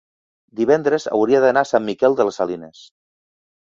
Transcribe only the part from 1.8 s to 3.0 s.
Miquel de les Salines.